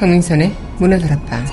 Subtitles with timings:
[0.00, 1.44] 강민선의 문화다락방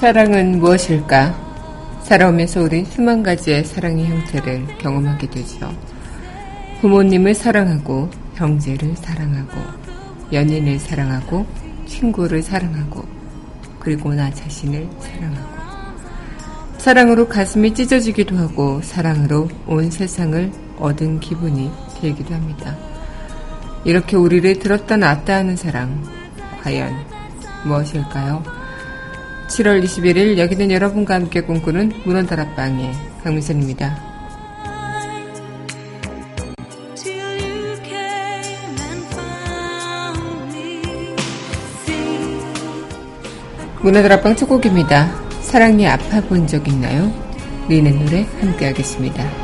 [0.00, 2.00] 사랑은 무엇일까?
[2.02, 5.72] 살아오면서 우린 수만 가지의 사랑의 형태를 경험하게 되죠.
[6.80, 9.52] 부모님을 사랑하고, 형제를 사랑하고,
[10.32, 11.46] 연인을 사랑하고,
[11.86, 13.04] 친구를 사랑하고,
[13.78, 15.53] 그리고 나 자신을 사랑하고.
[16.84, 22.76] 사랑으로 가슴이 찢어지기도 하고 사랑으로 온 세상을 얻은 기분이 들기도 합니다.
[23.86, 26.04] 이렇게 우리를 들었다 놨다 하는 사랑,
[26.62, 26.92] 과연
[27.64, 28.42] 무엇일까요?
[29.48, 32.92] 7월 21일 여기는 여러분과 함께 꿈꾸는 문헌다락방의
[33.22, 33.98] 강민선입니다.
[43.80, 45.23] 문화다락방 첫 곡입니다.
[45.54, 47.12] 사랑이 아파 본 적 있나요?
[47.68, 49.43] 리의 노래 함께 하겠습니다.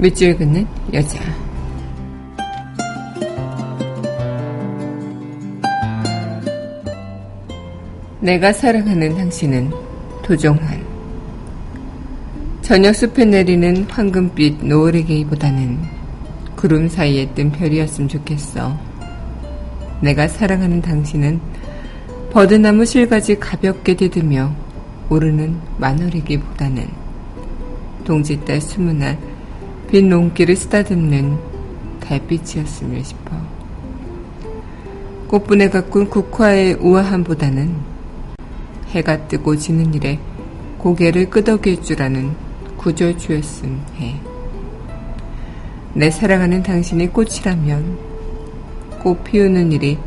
[0.00, 1.20] 밑줄 긋는 여자.
[8.18, 9.70] 내가 사랑하는 당신은
[10.22, 10.82] 도종환.
[12.62, 15.78] 저녁 숲에 내리는 황금빛 노을에게보다는
[16.56, 18.74] 구름 사이에 뜬 별이었으면 좋겠어.
[20.00, 21.38] 내가 사랑하는 당신은
[22.32, 24.50] 버드나무 실가지 가볍게 디으며
[25.10, 26.88] 오르는 마늘이기보다는
[28.04, 29.18] 동짓달 스무 날
[29.90, 31.36] 빈 농기를 쓰다듬는
[31.98, 33.36] 달빛이었으면 싶어.
[35.26, 37.74] 꽃분에 가꾼 국화의 우아함보다는
[38.90, 40.20] 해가 뜨고 지는 일에
[40.78, 42.36] 고개를 끄덕일 줄 아는
[42.76, 44.14] 구절주였음 해.
[45.92, 47.98] 내 사랑하는 당신이 꽃이라면
[49.02, 49.98] 꽃 피우는 일이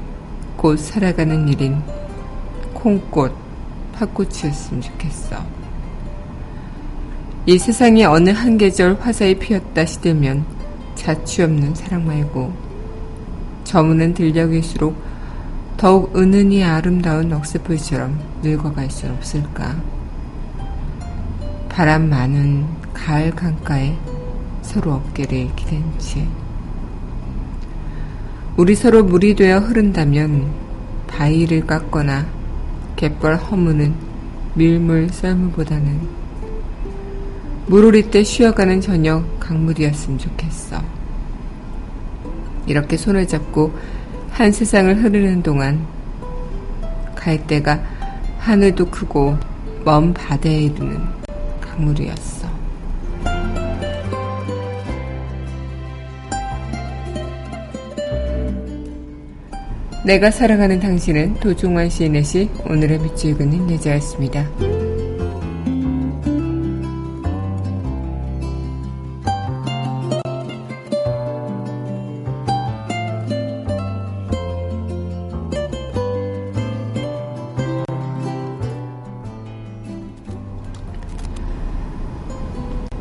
[0.56, 1.81] 곧 살아가는 일인
[2.74, 3.33] 콩꽃,
[3.95, 5.62] 팥꽃이었으면 좋겠어.
[7.45, 10.45] 이 세상에 어느 한 계절 화사히 피었다 시들면
[10.95, 12.53] 자취 없는 사랑 말고
[13.65, 14.95] 저무는 들녘일수록
[15.75, 19.75] 더욱 은은히 아름다운 억새풀처럼 늙어갈 수 없을까.
[21.67, 23.93] 바람 많은 가을 강가에
[24.61, 26.25] 서로 어깨를 기댄 채
[28.55, 30.49] 우리 서로 물이 되어 흐른다면
[31.07, 32.25] 바위를 깎거나
[32.95, 33.93] 갯벌 허무는
[34.53, 36.22] 밀물 썰물보다는
[37.65, 40.81] 물오리 때 쉬어가는 저녁 강물이었으면 좋겠어.
[42.65, 43.74] 이렇게 손을 잡고
[44.31, 45.86] 한 세상을 흐르는 동안
[47.15, 47.81] 갈대가
[48.39, 49.38] 하늘도 크고
[49.86, 51.00] 먼 바다에 이르는
[51.62, 52.44] 강물이었어.
[60.06, 64.92] 내가 사랑하는 당신은 도종환 시인의 시 오늘의 밑줄 읽는 여자였습니다.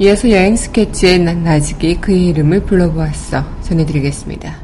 [0.02, 3.44] 이어서 여행 스케치의 나직이 그의 이름을 불러보았어.
[3.62, 4.61] 전해드리겠습니다.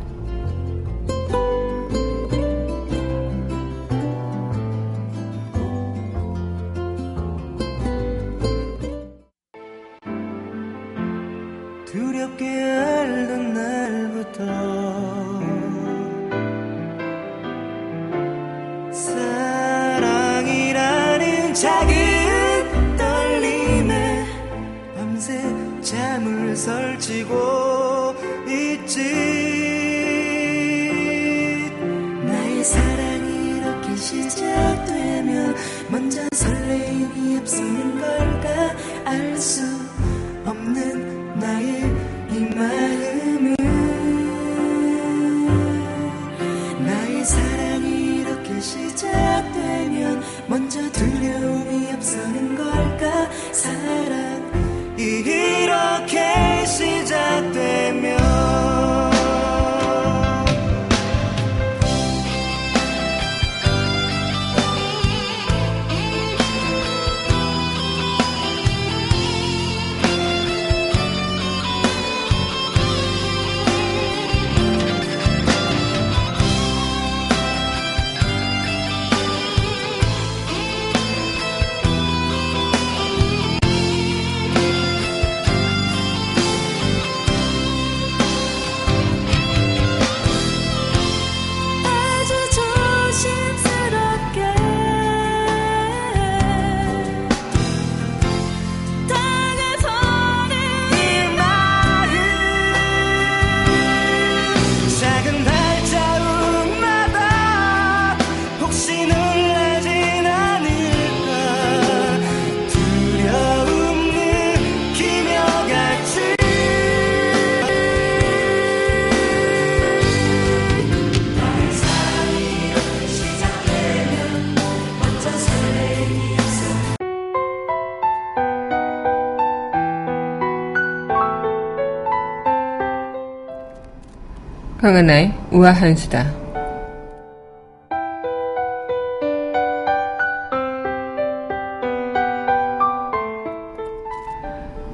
[134.80, 136.32] 황은아의 우아한 수다.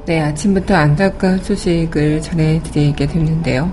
[0.07, 3.71] 네, 아침부터 안타까운 소식을 전해드리게 됐는데요.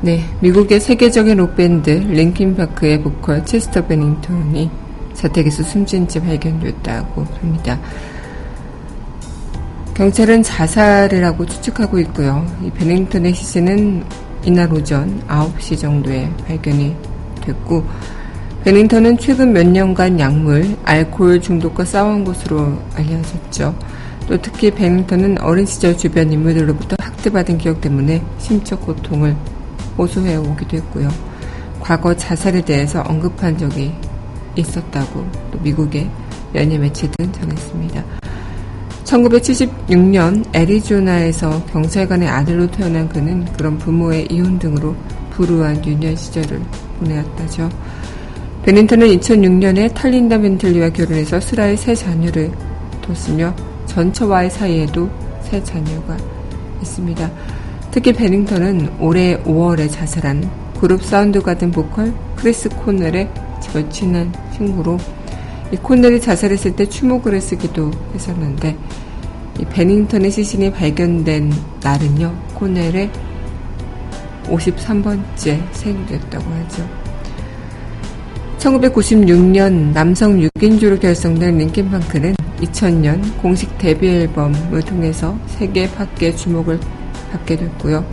[0.00, 4.70] 네, 미국의 세계적인 록밴드 링킨파크의 보컬 체스터 베닝턴이
[5.14, 7.78] 자택에서 숨진 채 발견됐다고 합니다.
[9.94, 12.44] 경찰은 자살이라고 추측하고 있고요.
[12.64, 14.04] 이 베닝턴의 시신은
[14.44, 16.94] 이날 오전 9시 정도에 발견이
[17.40, 17.84] 됐고
[18.64, 23.74] 베닝턴은 최근 몇 년간 약물, 알코올 중독과 싸운 것으로 알려졌죠.
[24.26, 29.36] 또 특히 베닝턴은 어린 시절 주변 인물들로부터 학대받은 기억 때문에 심적 고통을
[29.98, 31.10] 호소해 오기도 했고요.
[31.80, 33.92] 과거 자살에 대해서 언급한 적이
[34.56, 36.10] 있었다고 또 미국의
[36.54, 38.23] 연예 매체들은 전했습니다.
[39.14, 44.96] 1976년 애리조나에서 경찰관의 아들로 태어난 그는 그런 부모의 이혼 등으로
[45.30, 46.60] 불우한 유년 시절을
[46.98, 47.68] 보내었다죠.
[48.64, 52.50] 베닝턴은 2006년에 탈린다 벤틀리와 결혼해서 슬하의 세 자녀를
[53.02, 53.54] 뒀으며
[53.86, 55.08] 전처와의 사이에도
[55.42, 56.16] 세 자녀가
[56.80, 57.30] 있습니다.
[57.90, 63.30] 특히 베닝턴은 올해 5월에 자살한 그룹 사운드 가든 보컬 크리스 코넬의
[63.60, 64.98] 절친한 친구로
[65.72, 69.03] 이 코넬이 자살했을 때 추모글을 쓰기도 했었는데 이
[69.62, 73.10] 베닝턴의 시신이 발견된 날은요 코넬의
[74.44, 76.88] 53번째 생일이었다고 하죠.
[78.58, 86.80] 1996년 남성 6인조로 결성된 링킨팡크는 2000년 공식 데뷔 앨범을 통해서 세계 밖에 주목을
[87.30, 88.04] 받게 됐고요.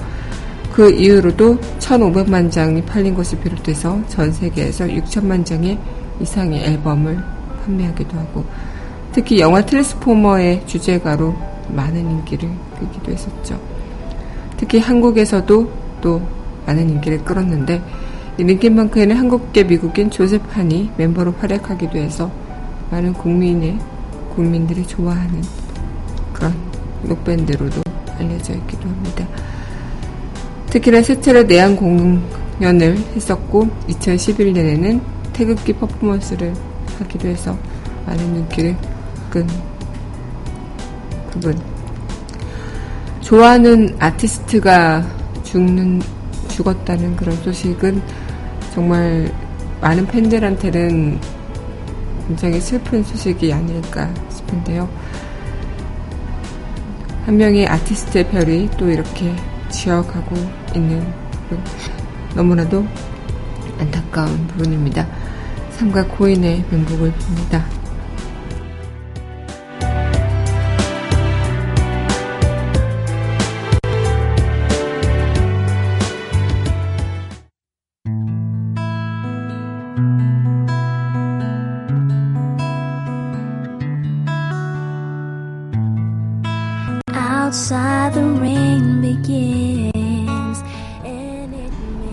[0.73, 5.77] 그 이후로도 1,500만 장이 팔린 것을 비롯해서 전 세계에서 6천만 장의
[6.19, 7.17] 이상의 앨범을
[7.63, 8.45] 판매하기도 하고
[9.13, 11.35] 특히 영화 트랜스포머의 주제가로
[11.69, 12.49] 많은 인기를
[12.79, 13.59] 끌기도 했었죠.
[14.57, 16.21] 특히 한국에서도 또
[16.65, 17.81] 많은 인기를 끌었는데
[18.37, 22.31] 링킨방크에는 한국계 미국인 조셉 한이 멤버로 활약하기도 해서
[22.89, 23.77] 많은 국민의
[24.33, 25.41] 국민들이 좋아하는
[26.33, 26.53] 그런
[27.03, 27.81] 록밴드로도
[28.17, 29.27] 알려져 있기도 합니다.
[30.67, 35.01] 특히나 세 차례 내한 공연을 했었고 2011년에는
[35.33, 36.53] 태극기 퍼포먼스를
[36.99, 37.57] 하기도 해서
[38.05, 38.75] 많은 눈길을
[39.31, 39.47] 끈
[41.31, 41.59] 부분.
[43.21, 45.03] 좋아하는 아티스트가
[45.43, 46.01] 죽는
[46.49, 48.01] 죽었다는 그런 소식은
[48.73, 49.33] 정말
[49.79, 51.19] 많은 팬들한테는
[52.27, 54.87] 굉장히 슬픈 소식이 아닐까 싶은데요.
[57.25, 59.33] 한 명의 아티스트의 별이 또 이렇게
[59.69, 60.35] 지어가고
[60.75, 61.63] 있는 부분.
[62.35, 62.85] 너무나도
[63.79, 65.07] 안타까운 부분입니다.
[65.71, 67.80] 삼가 고인의 명복을 빕니다.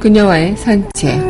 [0.09, 1.21] 그녀와의 산책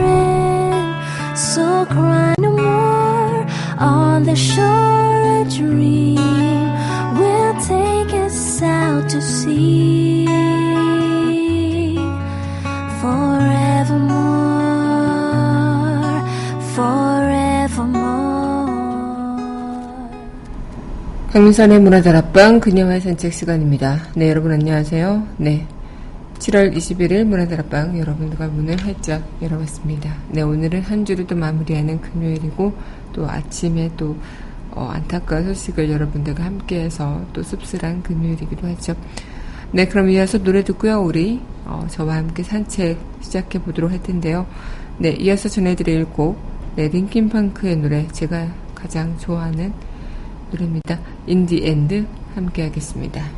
[1.34, 3.44] So cry no more
[3.76, 6.14] on the shore a dream
[7.18, 10.26] will take us out to sea
[13.00, 14.22] forevermore
[16.76, 18.06] forevermore
[21.32, 24.02] 강민선의 문화다락방 그녀와의 산책 시간입니다.
[24.14, 25.26] 네 여러분 안녕하세요.
[25.38, 25.66] 네
[26.48, 30.16] 7월 21일 문화다락방 여러분들과 문을 활짝 열어봤습니다.
[30.30, 32.72] 네, 오늘은 한 주를 또 마무리하는 금요일이고
[33.12, 34.16] 또 아침에 또
[34.70, 38.94] 어, 안타까운 소식을 여러분들과 함께해서 또 씁쓸한 금요일이기도 하죠.
[39.72, 41.02] 네, 그럼 이어서 노래 듣고요.
[41.02, 44.46] 우리 어, 저와 함께 산책 시작해 보도록 할 텐데요.
[44.96, 46.38] 네, 이어서 전해드릴 곡
[46.76, 49.74] 네, 링킨파크의 노래 제가 가장 좋아하는
[50.50, 50.98] 노래입니다.
[51.26, 53.37] In the End 함께 하겠습니다.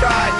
[0.00, 0.39] shot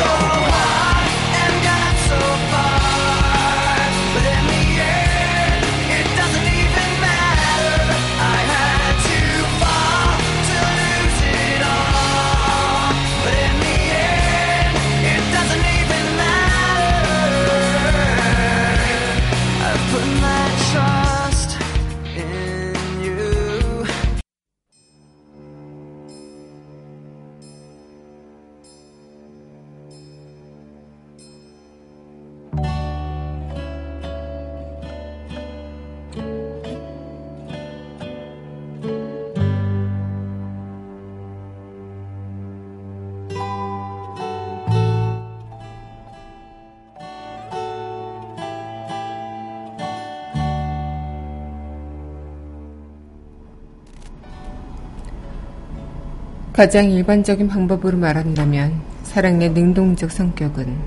[56.61, 60.77] 가장 일반적인 방법으로 말한다면 사랑의 능동적 성격은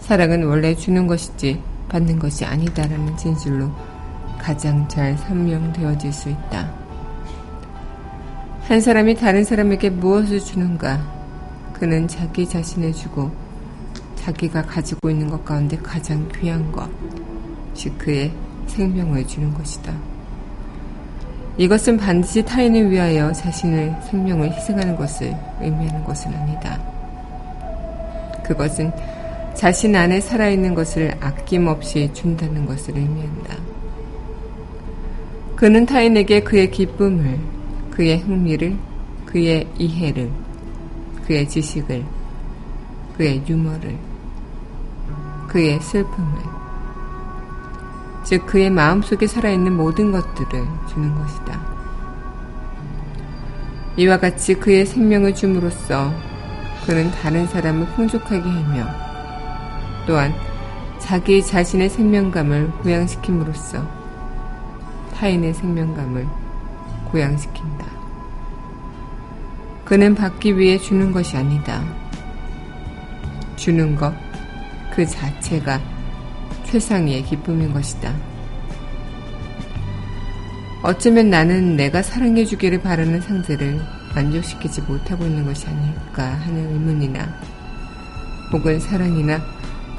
[0.00, 3.70] 사랑은 원래 주는 것이지 받는 것이 아니다라는 진술로
[4.38, 6.70] 가장 잘 설명되어질 수 있다.
[8.64, 11.00] 한 사람이 다른 사람에게 무엇을 주는가?
[11.72, 13.30] 그는 자기 자신을 주고
[14.16, 16.86] 자기가 가지고 있는 것 가운데 가장 귀한 것,
[17.72, 18.30] 즉 그의
[18.66, 20.19] 생명을 주는 것이다.
[21.60, 26.80] 이것은 반드시 타인을 위하여 자신의 생명을 희생하는 것을 의미하는 것은 아니다.
[28.42, 28.90] 그것은
[29.52, 33.58] 자신 안에 살아있는 것을 아낌없이 준다는 것을 의미한다.
[35.54, 37.38] 그는 타인에게 그의 기쁨을,
[37.90, 38.78] 그의 흥미를,
[39.26, 40.30] 그의 이해를,
[41.26, 42.02] 그의 지식을,
[43.18, 43.98] 그의 유머를,
[45.46, 46.59] 그의 슬픔을,
[48.30, 51.60] 즉 그의 마음속에 살아있는 모든 것들을 주는 것이다.
[53.96, 56.14] 이와 같이 그의 생명을 줌으로써
[56.86, 58.86] 그는 다른 사람을 풍족하게 하며
[60.06, 60.32] 또한
[61.00, 63.84] 자기 자신의 생명감을 고양시킴으로써
[65.16, 66.24] 타인의 생명감을
[67.06, 67.84] 고양시킨다.
[69.84, 71.82] 그는 받기 위해 주는 것이 아니다.
[73.56, 74.14] 주는 것,
[74.94, 75.80] 그 자체가
[76.70, 78.14] 최상의 기쁨인 것이다.
[80.82, 83.80] 어쩌면 나는 내가 사랑해주기를 바라는 상대를
[84.14, 87.28] 만족시키지 못하고 있는 것이 아닐까 하는 의문이나
[88.52, 89.40] 혹은 사랑이나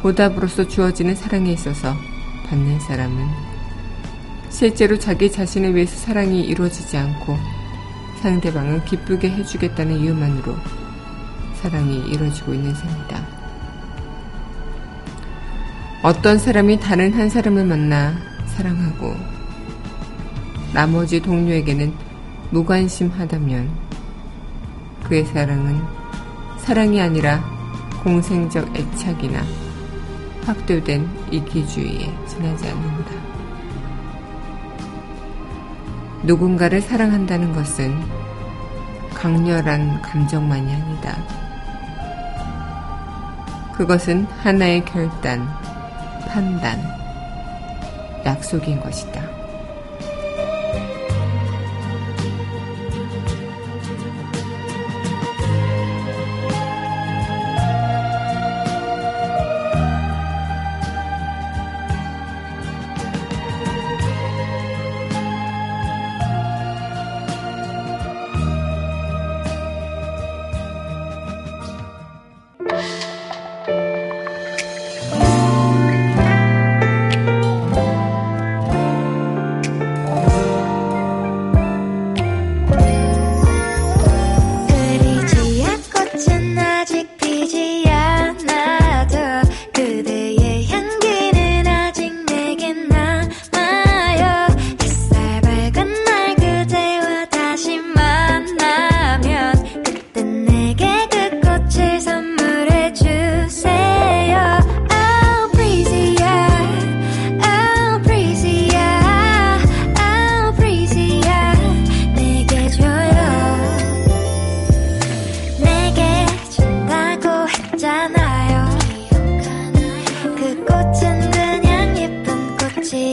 [0.02, 1.94] 보답으로서 주어지는 사랑에 있어서
[2.48, 3.28] 받는 사람은
[4.50, 7.38] 실제로 자기 자신을 위해서 사랑이 이루어지지 않고
[8.22, 10.56] 상대방을 기쁘게 해주겠다는 이유만으로
[11.62, 13.41] 사랑이 이루어지고 있는 셈이다.
[16.04, 18.16] 어떤 사람이 다른 한 사람을 만나
[18.48, 19.16] 사랑하고
[20.74, 21.94] 나머지 동료에게는
[22.50, 23.70] 무관심하다면
[25.04, 25.80] 그의 사랑은
[26.58, 27.44] 사랑이 아니라
[28.04, 29.44] 공생적 애착이나
[30.44, 33.12] 확대된 이기주의에 지나지 않는다.
[36.24, 37.96] 누군가를 사랑한다는 것은
[39.14, 41.16] 강렬한 감정만이 아니다.
[43.74, 45.48] 그것은 하나의 결단,
[46.32, 46.80] 판단,
[48.26, 49.31] 약속인 것이다.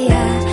[0.06, 0.47] 볼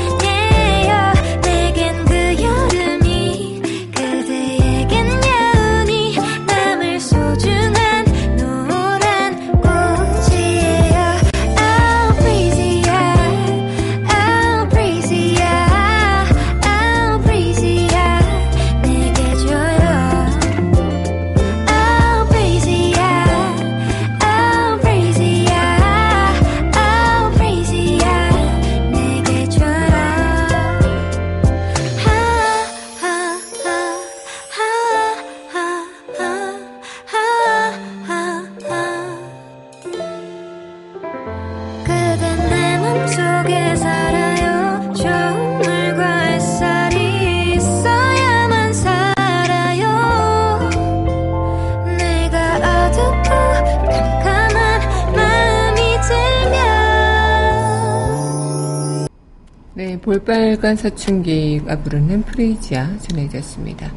[60.65, 63.91] 빨간 사춘기가 부르는 프레이지아 전해졌습니다.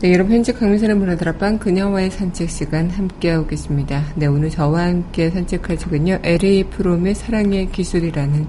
[0.00, 4.02] 네, 여러분 현재 강민선의 문화드랍방 그녀와의 산책 시간 함께하고 계십니다.
[4.14, 6.20] 네, 오늘 저와 함께 산책할 책은요.
[6.22, 8.46] LA 프롬의 사랑의 기술이라는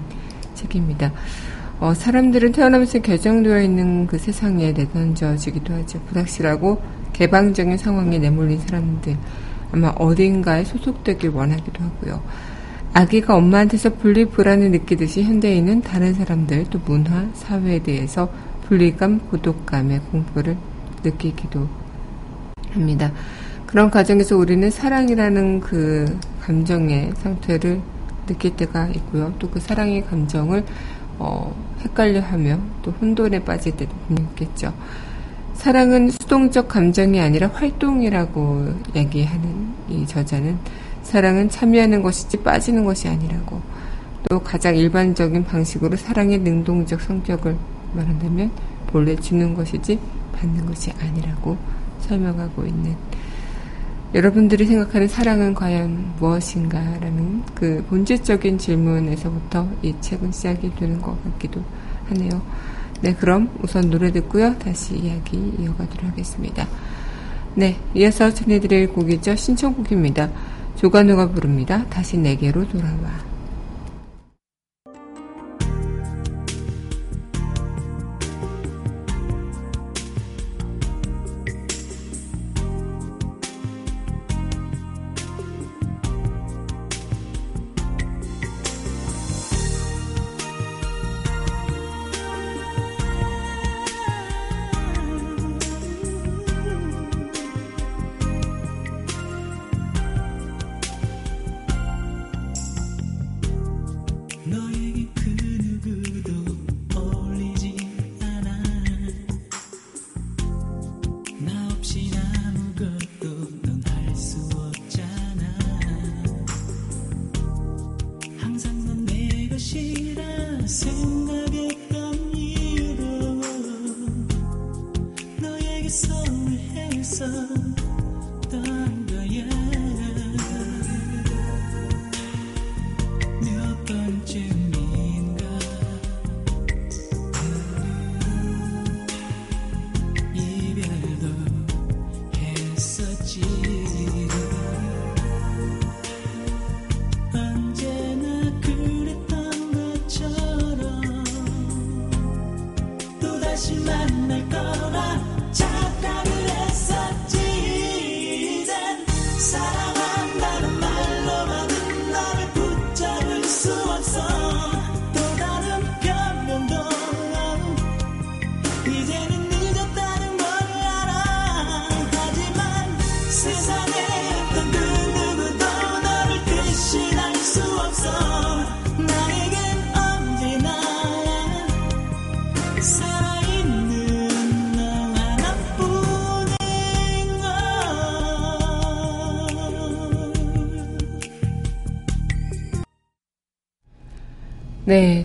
[0.54, 1.12] 책입니다.
[1.78, 6.00] 어, 사람들은 태어나면서 결정되어 있는 그 세상에 내던져지기도 하죠.
[6.08, 6.80] 불확실하고
[7.12, 9.14] 개방적인 상황에 내몰린 사람들
[9.72, 12.22] 아마 어딘가에 소속되길 원하기도 하고요.
[12.98, 18.28] 아기가 엄마한테서 분리 불안을 느끼듯이 현대인은 다른 사람들 또 문화, 사회에 대해서
[18.66, 20.56] 분리감, 고독감의 공포를
[21.04, 21.68] 느끼기도
[22.72, 23.12] 합니다.
[23.66, 27.80] 그런 과정에서 우리는 사랑이라는 그 감정의 상태를
[28.26, 29.32] 느낄 때가 있고요.
[29.38, 30.64] 또 그 사랑의 감정을
[31.20, 34.74] 어, 헷갈려하며 또 혼돈에 빠질 때도 있겠죠.
[35.54, 40.58] 사랑은 수동적 감정이 아니라 활동이라고 얘기하는 이 저자는
[41.08, 43.62] 사랑은 참여하는 것이지 빠지는 것이 아니라고
[44.28, 47.56] 또 가장 일반적인 방식으로 사랑의 능동적 성격을
[47.94, 48.50] 말한다면
[48.88, 49.98] 본래 주는 것이지
[50.34, 51.56] 받는 것이 아니라고
[52.00, 52.94] 설명하고 있는
[54.14, 61.62] 여러분들이 생각하는 사랑은 과연 무엇인가 라는 그 본질적인 질문에서부터 이 책은 시작이 되는 것 같기도
[62.10, 62.42] 하네요.
[63.00, 64.58] 네, 그럼 우선 노래 듣고요.
[64.58, 66.66] 다시 이야기 이어가도록 하겠습니다.
[67.54, 69.36] 네, 이어서 전해드릴 곡이죠.
[69.36, 70.28] 신청곡입니다.
[70.78, 71.84] 조관우가 부릅니다.
[71.90, 73.27] 다시 내게로 돌아와.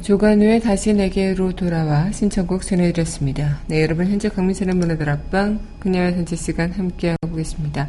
[0.03, 3.59] 조간우의 다시 내게로 돌아와 신청곡 전해드렸습니다.
[3.67, 7.87] 네, 여러분 현재 강민선의 문화들 앞방 그녀의 선지 시간 함께하고 보겠습니다.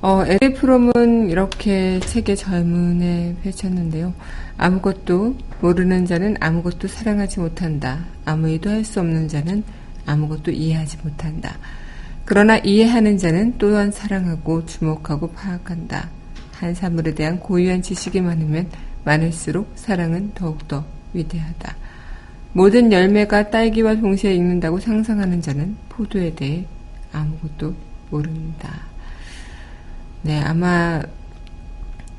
[0.00, 4.14] 어, LA 프롬은 이렇게 책의 절문에 펼쳤는데요.
[4.56, 8.06] 아무것도 모르는 자는 아무것도 사랑하지 못한다.
[8.24, 9.64] 아무 일도 할 수 없는 자는
[10.06, 11.58] 아무것도 이해하지 못한다.
[12.24, 16.08] 그러나 이해하는 자는 또한 사랑하고 주목하고 파악한다.
[16.52, 18.70] 한 사물에 대한 고유한 지식이 많으면
[19.04, 21.76] 많을수록 사랑은 더욱더 위대하다.
[22.54, 26.66] 모든 열매가 딸기와 동시에 익는다고 상상하는 자는 포도에 대해
[27.12, 27.74] 아무것도
[28.10, 28.82] 모른다.
[30.22, 31.02] 네, 아마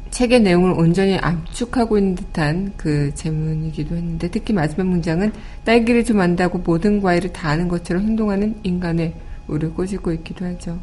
[0.10, 5.32] 책의 내용을 온전히 압축하고 있는 듯한 그 제문이기도 했는데 특히 마지막 문장은
[5.64, 9.16] 딸기를 좀 안다고 모든 과일을 다 아는 것처럼 행동하는 인간의
[9.48, 10.80] 우를 꼬집고 있기도 하죠.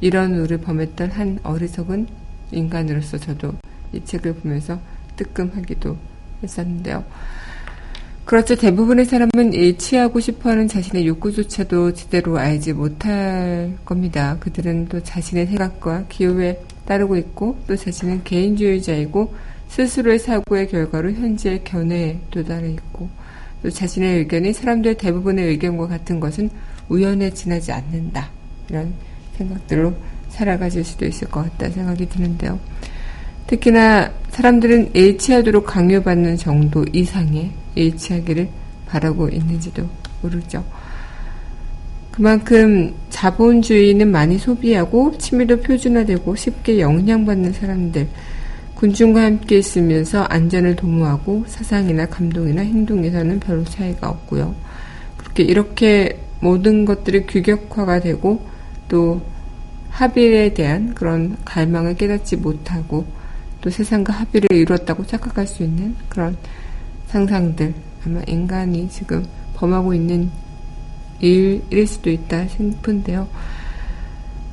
[0.00, 2.08] 이런 우를 범했던 한 어리석은
[2.52, 3.54] 인간으로서 저도
[3.92, 4.78] 이 책을 보면서
[5.16, 5.96] 뜨끔하기도
[6.42, 7.04] 했었는데요.
[8.24, 8.56] 그렇죠.
[8.56, 14.38] 대부분의 사람은 일치하고 싶어하는 자신의 욕구조차도 제대로 알지 못할 겁니다.
[14.40, 19.34] 그들은 또 자신의 생각과 기호에 따르고 있고 또 자신은 개인주의자이고
[19.68, 23.10] 스스로의 사고의 결과로 현재의 견해에 도달해 있고
[23.62, 26.48] 또 자신의 의견이 사람들 대부분의 의견과 같은 것은
[26.88, 28.30] 우연에 지나지 않는다.
[28.70, 28.94] 이런
[29.36, 29.94] 생각들로
[30.30, 32.58] 살아가실 수도 있을 것 같다 생각이 드는데요.
[33.48, 38.48] 특히나 사람들은 일치하도록 강요받는 정도 이상의 일치하기를
[38.86, 39.88] 바라고 있는지도
[40.22, 40.64] 모르죠.
[42.10, 48.08] 그만큼 자본주의는 많이 소비하고 취미도 표준화되고 쉽게 영향받는 사람들,
[48.76, 54.54] 군중과 함께 있으면서 안전을 도모하고 사상이나 감동이나 행동에서는 별로 차이가 없고요.
[55.16, 58.46] 그렇게 이렇게 모든 것들이 규격화가 되고
[58.88, 59.20] 또
[59.90, 63.06] 합의에 대한 그런 갈망을 깨닫지 못하고
[63.60, 66.36] 또 세상과 합의를 이루었다고 착각할 수 있는 그런
[67.06, 67.74] 상상들
[68.06, 70.30] 아마 인간이 지금 범하고 있는
[71.20, 73.28] 일일 수도 있다 싶은데요.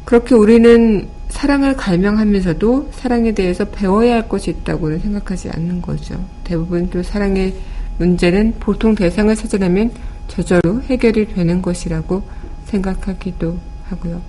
[0.05, 6.23] 그렇게 우리는 사랑을 갈명하면서도 사랑에 대해서 배워야 할 것이 있다고는 생각하지 않는 거죠.
[6.43, 7.53] 대부분 또 사랑의
[7.97, 9.91] 문제는 보통 대상을 찾아내면
[10.27, 12.23] 저절로 해결이 되는 것이라고
[12.65, 14.21] 생각하기도 하고요.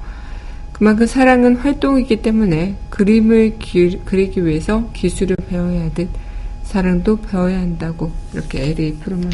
[0.72, 6.08] 그만큼 사랑은 활동이기 때문에 그림을 기, 그리기 위해서 기술을 배워야 하듯
[6.64, 9.30] 사랑도 배워야 한다고 이렇게 LA 프롬은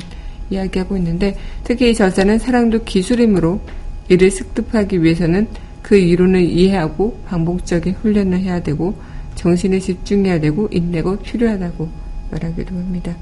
[0.51, 3.61] 이야기하고 있는데 특히 이 저자는 사랑도 기술이므로
[4.09, 5.49] 이를 습득하기 위해서는
[5.83, 8.95] 그 이론을 이해하고 반복적인 훈련을 해야 되고
[9.35, 11.89] 정신에 집중해야 되고 인내가 필요하다고
[12.31, 13.15] 말하기도 합니다.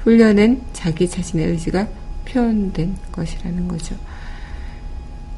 [0.00, 1.86] 훈련은 자기 자신의 의지가
[2.24, 3.94] 표현된 것이라는 거죠.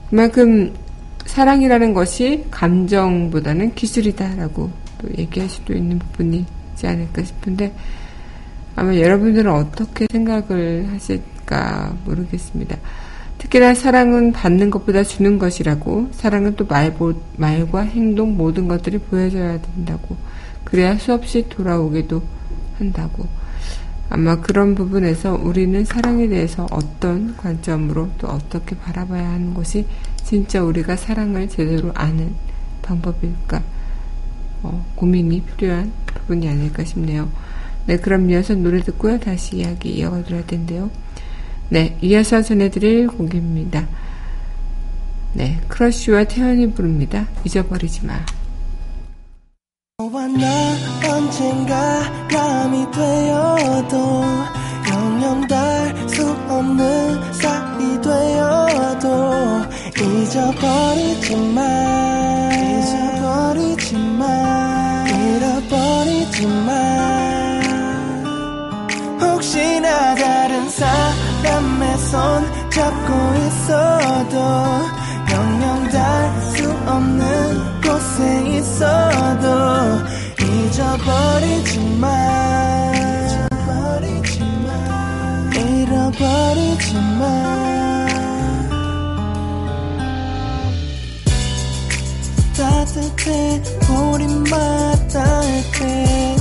[0.09, 0.72] 그만큼
[1.26, 7.72] 사랑이라는 것이 감정보다는 기술이다라고 또 얘기할 수도 있는 부분이 있지 않을까 싶은데
[8.81, 12.79] 아마 여러분들은 어떻게 생각을 하실까 모르겠습니다.
[13.37, 16.97] 특히나 사랑은 받는 것보다 주는 것이라고 사랑은 또 말,
[17.37, 20.16] 말과 행동 모든 것들이 보여져야 된다고
[20.64, 22.23] 그래야 수없이 돌아오기도
[22.79, 23.27] 한다고
[24.09, 29.87] 아마 그런 부분에서 우리는 사랑에 대해서 어떤 관점으로 또 어떻게 바라봐야 하는 것이
[30.25, 32.35] 진짜 우리가 사랑을 제대로 아는
[32.81, 33.62] 방법일까
[34.62, 37.29] 어, 고민이 필요한 부분이 아닐까 싶네요.
[37.87, 39.19] 네, 그럼 이어서 노래 듣고요.
[39.19, 40.90] 다시 이야기 이어가도록 할 텐데요.
[41.69, 43.87] 네, 이어서 전해드릴 곡입니다.
[45.33, 47.29] 네, 크러쉬와 태연이 부릅니다.
[47.45, 48.14] 잊어버리지 마.
[49.99, 50.47] 너와 나
[51.14, 54.25] 언젠가 남이 되어도
[54.88, 59.33] 영영 달수 없는 사이 되어도
[60.01, 67.30] 잊어버리지 마 잊어버리지 마 잃어버리지 마
[69.40, 73.14] 혹시나 다른 사람의 손 잡고
[73.46, 74.37] 있어도
[75.33, 79.48] 영영 닿을 수 없는 곳에 있어도
[80.44, 82.07] 잊어버리지 마
[82.94, 88.07] 잊어버리지 마 잃어버리지 마
[92.59, 96.39] 따뜻해 우리만 닿을 때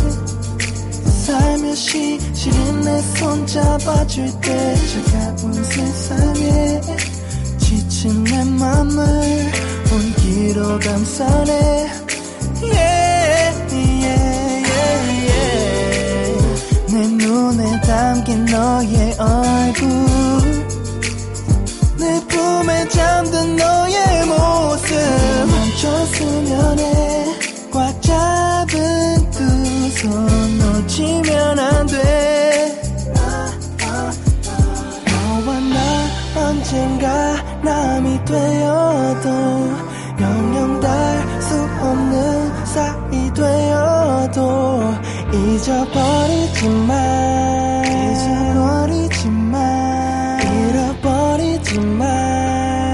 [1.29, 4.75] 살며시 시린 내손 잡아줄 때
[5.11, 6.81] 차가운 세상에
[7.59, 9.51] 지친 내 맘을
[9.93, 11.87] 온기로 감싸네
[12.63, 14.65] yeah, yeah,
[15.27, 15.55] yeah.
[16.87, 20.08] 내 눈에 담긴 너의 얼굴
[45.69, 52.93] 잊어버리지 마 잊어버리지 마 잃어버리지 마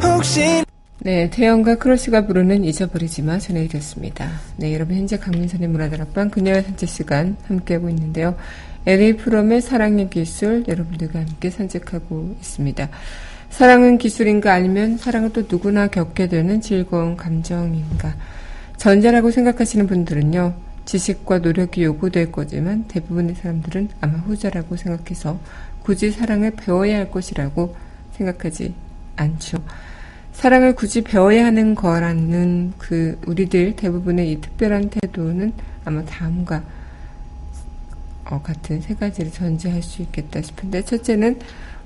[0.00, 0.62] 혹시
[1.00, 4.30] 네, 태연과 크러쉬가 부르는 잊어버리지 마 전해드렸습니다.
[4.58, 8.36] 네, 여러분 현재 강민선의 문화다락방 그녀의 산책 시간 함께하고 있는데요.
[8.86, 12.88] LA 프롬의 사랑의 기술 여러분들과 함께 산책하고 있습니다.
[13.50, 18.14] 사랑은 기술인가 아니면 사랑은 또 누구나 겪게 되는 즐거운 감정인가.
[18.76, 25.38] 전자라고 생각하시는 분들은요, 지식과 노력이 요구될 거지만 대부분의 사람들은 아마 후자라고 생각해서
[25.82, 27.76] 굳이 사랑을 배워야 할 것이라고
[28.12, 28.72] 생각하지
[29.16, 29.58] 않죠.
[30.32, 35.52] 사랑을 굳이 배워야 하는 거라는 그 우리들 대부분의 이 특별한 태도는
[35.84, 36.62] 아마 다음과
[38.30, 41.38] 어, 같은 세 가지를 전제할 수 있겠다 싶은데 첫째는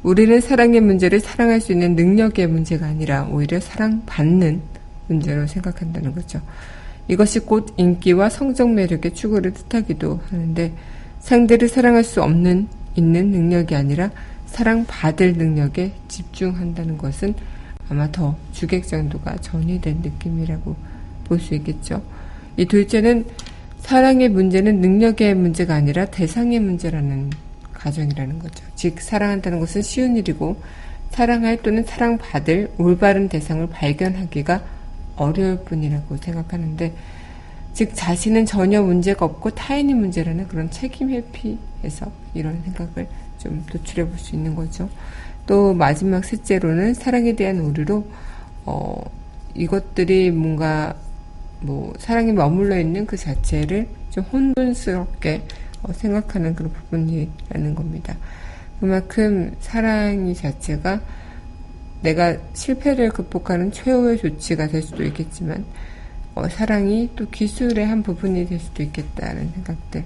[0.04, 4.60] 우리는 사랑의 문제를 사랑할 수 있는 능력의 문제가 아니라 오히려 사랑받는
[5.08, 6.40] 문제로 생각한다는 거죠.
[7.08, 10.72] 이것이 곧 인기와 성적 매력의 추구를 뜻하기도 하는데
[11.20, 14.10] 상대를 사랑할 수 없는 있는 능력이 아니라
[14.46, 17.34] 사랑받을 능력에 집중한다는 것은
[17.88, 20.76] 아마 더 주객정도가 전이된 느낌이라고
[21.24, 22.02] 볼 수 있겠죠.
[22.56, 23.24] 이 둘째는
[23.80, 27.30] 사랑의 문제는 능력의 문제가 아니라 대상의 문제라는
[27.72, 28.64] 가정이라는 거죠.
[28.76, 30.60] 즉, 사랑한다는 것은 쉬운 일이고,
[31.10, 34.62] 사랑할 또는 사랑받을 올바른 대상을 발견하기가
[35.16, 36.92] 어려울 뿐이라고 생각하는데,
[37.74, 44.18] 즉, 자신은 전혀 문제가 없고 타인이 문제라는 그런 책임 회피에서 이런 생각을 좀 도출해 볼
[44.18, 44.88] 수 있는 거죠.
[45.46, 48.06] 또 마지막 셋째로는 사랑에 대한 오류로
[48.64, 49.00] 어,
[49.54, 50.94] 이것들이 뭔가
[51.60, 55.42] 뭐 사랑에 머물러 있는 그 자체를 좀 혼돈스럽게
[55.82, 58.16] 어, 생각하는 그런 부분이라는 겁니다.
[58.80, 61.00] 그만큼 사랑이 자체가
[62.02, 65.64] 내가 실패를 극복하는 최후의 조치가 될 수도 있겠지만
[66.34, 70.04] 어, 사랑이 또 기술의 한 부분이 될 수도 있겠다는 생각들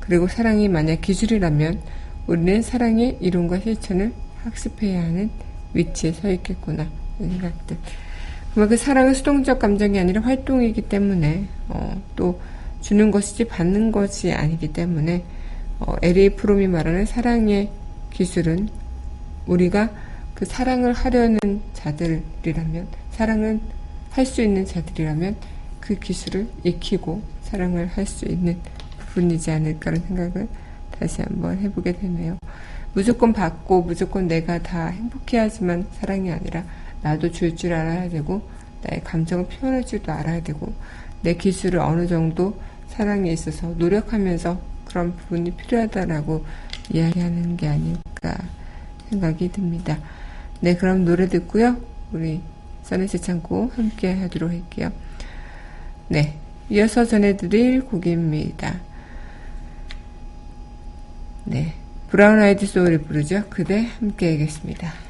[0.00, 1.80] 그리고 사랑이 만약 기술이라면
[2.26, 4.12] 우리는 사랑의 이론과 실천을
[4.44, 5.30] 학습해야 하는
[5.72, 6.86] 위치에 서 있겠구나
[7.18, 7.76] 이런 생각들
[8.52, 12.40] 그러면 그 사랑은 수동적 감정이 아니라 활동이기 때문에 어, 또
[12.80, 15.24] 주는 것이지 받는 것이 아니기 때문에
[15.80, 16.30] 어, L.A.
[16.30, 17.70] 프롬이 말하는 사랑의
[18.12, 18.68] 기술은
[19.46, 19.90] 우리가
[20.34, 21.38] 그 사랑을 하려는
[21.74, 23.60] 자들이라면 사랑은
[24.10, 25.36] 할 수 있는 자들이라면
[25.80, 28.58] 그 기술을 익히고 사랑을 할 수 있는
[28.98, 30.48] 부분이지 않을까라는 생각을
[30.98, 32.38] 다시 한번 해보게 되네요.
[32.94, 36.64] 무조건 받고 무조건 내가 다 행복해야지만 사랑이 아니라
[37.02, 38.48] 나도 줄줄 알아야 되고
[38.82, 40.72] 나의 감정을 표현할 줄도 알아야 되고
[41.22, 46.44] 내 기술을 어느 정도 사랑에 있어서 노력하면서 그런 부분이 필요하다라고
[46.92, 48.36] 이야기하는 게 아닐까
[49.10, 49.98] 생각이 듭니다.
[50.60, 51.76] 네, 그럼 노래 듣고요.
[52.12, 52.40] 우리
[52.84, 54.90] 써네스 창고 함께 하도록 할게요.
[56.08, 56.38] 네,
[56.70, 58.80] 이어서 전해드릴 곡입니다.
[61.44, 61.74] 네,
[62.08, 63.44] 브라운 아이드 소울이 부르죠.
[63.50, 65.03] 그대 함께 하겠습니다.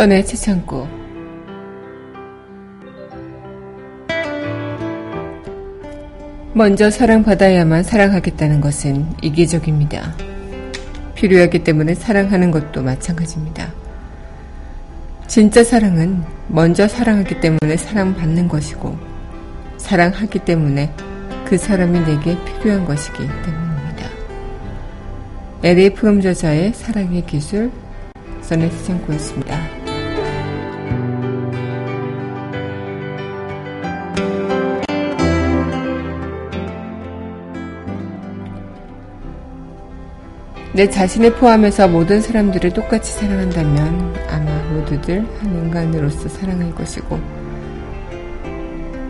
[0.00, 0.86] 써내 최창구
[6.54, 10.14] 먼저 사랑받아야만 사랑하겠다는 것은 이기적입니다.
[11.14, 13.74] 필요하기 때문에 사랑하는 것도 마찬가지입니다.
[15.26, 18.96] 진짜 사랑은 먼저 사랑하기 때문에 사랑받는 것이고,
[19.76, 20.94] 사랑하기 때문에
[21.44, 24.08] 그 사람이 내게 필요한 것이기 때문입니다.
[25.62, 27.70] LA 프롬 저자의 사랑의 기술,
[28.40, 29.79] 써내스 창고였습니다.
[40.80, 47.20] 내 자신을 포함해서 모든 사람들을 똑같이 사랑한다면 아마 모두들 한 인간으로서 사랑할 것이고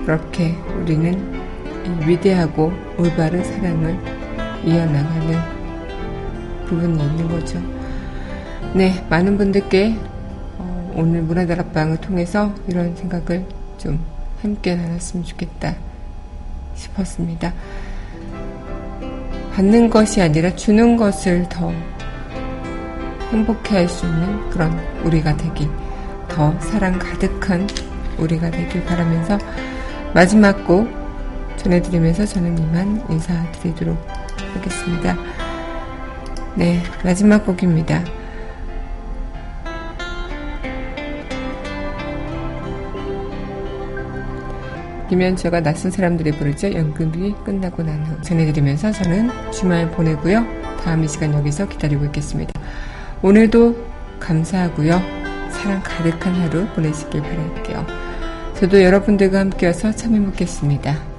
[0.05, 1.33] 그렇게 우리는
[2.05, 3.97] 위대하고 올바른 사랑을
[4.65, 5.39] 이어나가는
[6.67, 7.63] 부분이 있는 거죠.
[8.75, 9.95] 네, 많은 분들께
[10.59, 13.47] 어, 오늘 문화다락방을 통해서 이런 생각을
[13.79, 14.05] 좀
[14.43, 15.77] 함께 나눴으면 좋겠다
[16.75, 17.55] 싶었습니다.
[19.55, 21.73] 받는 것이 아니라 주는 것을 더
[23.31, 25.69] 행복해 할 수 있는 그런 우리가 되기,
[26.29, 27.69] 더 사랑 가득한
[28.19, 29.39] 우리가 되길 바라면서
[30.15, 30.89] 마지막 곡
[31.57, 33.99] 전해드리면서 저는 이만 인사드리도록
[34.55, 35.17] 하겠습니다.
[36.55, 38.03] 네, 마지막 곡입니다.
[45.11, 46.73] 김현철가 낯선 사람들이 부르죠.
[46.73, 50.47] 연극이 끝나고 난 후 전해드리면서 저는 주말 보내고요.
[50.85, 52.53] 다음 이 시간 여기서 기다리고 있겠습니다.
[53.21, 53.77] 오늘도
[54.21, 55.03] 감사하고요.
[55.51, 57.85] 사랑 가득한 하루 보내시길 바랄게요.
[58.55, 61.10] 저도 여러분들과 함께여서 참 행복했습니다.